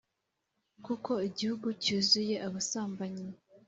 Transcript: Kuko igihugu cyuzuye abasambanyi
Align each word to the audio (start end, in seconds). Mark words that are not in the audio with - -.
Kuko 0.85 1.11
igihugu 1.27 1.67
cyuzuye 1.83 2.35
abasambanyi 2.47 3.27